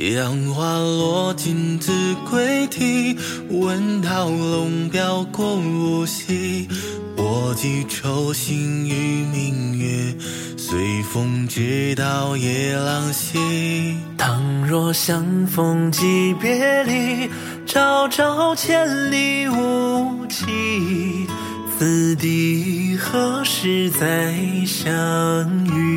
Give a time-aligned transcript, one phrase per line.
[0.00, 1.92] 杨花落尽子
[2.30, 3.14] 规啼，
[3.50, 6.66] 闻涛龙标过无锡。
[7.18, 10.16] 我寄愁心与明月，
[10.56, 13.98] 随风直到夜郎西。
[14.16, 17.28] 倘若相逢即别离，
[17.66, 21.26] 朝朝千里无期。
[21.78, 24.34] 此地何时再
[24.66, 24.90] 相
[25.66, 25.89] 遇？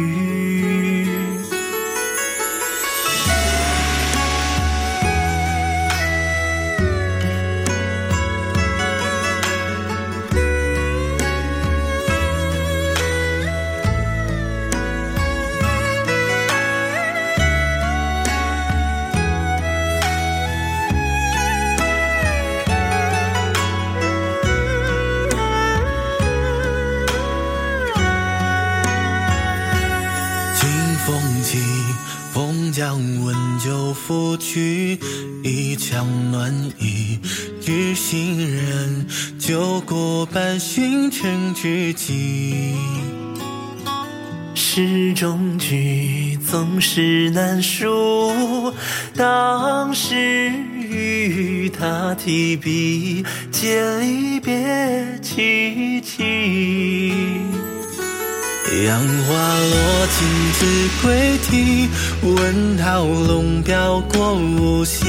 [31.06, 31.58] 风起，
[32.32, 34.98] 风将温酒拂去，
[35.44, 37.20] 一腔暖意。
[37.60, 39.06] 知心人，
[39.38, 42.76] 酒过半熏成知己。
[44.56, 48.74] 诗中句总是难书，
[49.14, 50.50] 当时
[50.90, 57.63] 与他提笔，借离别凄凄。
[58.82, 60.66] 杨花落尽子
[61.02, 61.88] 规啼，
[62.24, 65.06] 闻涛龙标过无锡。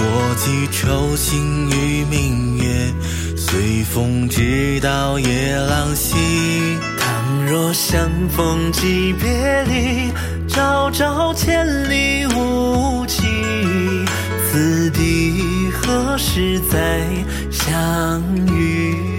[0.00, 2.94] 我寄愁心与明月，
[3.36, 6.14] 随风直到夜郎西。
[6.98, 10.12] 倘若相逢即别离，
[10.46, 13.24] 朝朝千里无期。
[14.50, 17.02] 此地何时再
[17.50, 19.17] 相遇？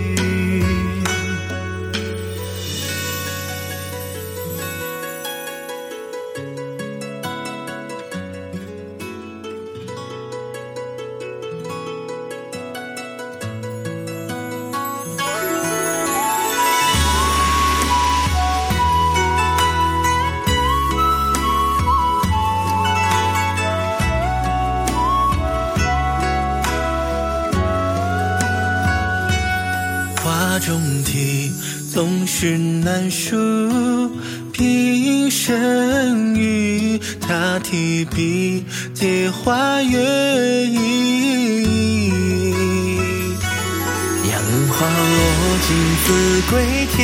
[30.60, 31.52] 中题
[31.92, 33.36] 总是难书，
[34.52, 41.64] 平生与他提笔，借花月意。
[44.30, 45.20] 杨花落
[45.66, 45.70] 尽
[46.06, 46.08] 子
[46.50, 46.54] 规
[46.96, 46.98] 啼，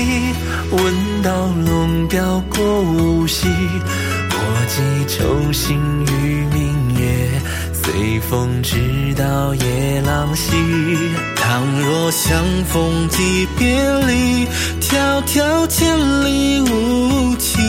[0.71, 3.47] 闻道龙标过五溪。
[3.47, 4.75] 我寄
[5.07, 7.41] 愁心与明月，
[7.85, 10.51] 随风直到夜郎西。
[11.35, 14.47] 倘若相逢即别离，
[14.81, 15.95] 迢迢千
[16.25, 17.59] 里无期。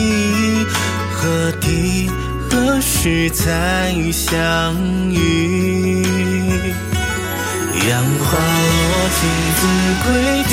[1.13, 2.09] 何地
[2.49, 4.75] 何时再相
[5.11, 6.01] 遇？
[7.87, 8.37] 杨花
[8.73, 9.21] 落尽
[9.53, 9.61] 子
[10.03, 10.07] 规
[10.49, 10.51] 啼，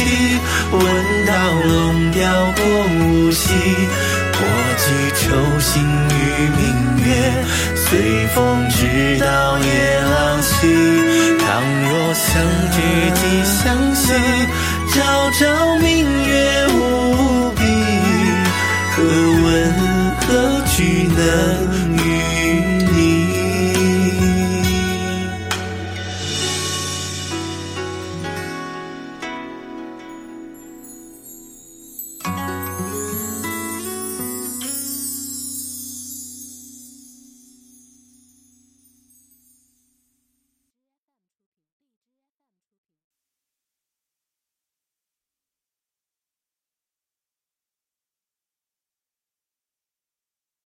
[0.73, 0.83] 闻
[1.27, 1.33] 道
[1.67, 1.73] 龙
[2.13, 2.21] 标
[2.53, 2.63] 过
[2.99, 3.49] 无锡。
[4.37, 4.43] 我
[4.83, 4.85] 寄
[5.21, 5.23] 愁
[5.61, 5.71] 心
[6.11, 6.23] 与
[6.59, 6.63] 明
[7.07, 7.09] 月，
[7.77, 7.87] 随
[8.35, 8.37] 风
[8.69, 8.77] 直
[9.21, 9.69] 到夜
[10.03, 10.13] 郎
[10.43, 10.53] 西。
[11.39, 11.47] 倘
[11.83, 12.25] 若相
[12.73, 12.77] 知
[13.15, 14.03] 即相惜，
[14.93, 15.43] 朝朝
[15.79, 15.85] 明
[16.27, 16.33] 月
[16.69, 16.75] 无
[17.51, 17.61] 比。
[18.95, 19.45] 可问
[20.21, 20.27] 何
[20.67, 20.77] 惧
[21.17, 21.19] 能